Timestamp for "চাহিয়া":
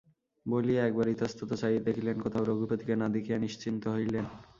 1.53-1.85